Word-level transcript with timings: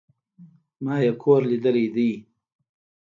ما 0.83 0.93
ئې 1.03 1.11
کور 1.21 1.41
ليدلى 1.49 1.85
دئ 1.95 2.11